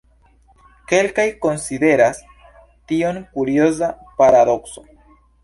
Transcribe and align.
Kelkaj 0.91 1.25
konsideras 1.45 2.21
tion 2.93 3.21
kurioza 3.37 3.93
paradokso. 4.25 4.87